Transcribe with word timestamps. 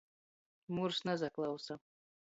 Murs 0.77 1.03
nasaklausa. 1.09 1.81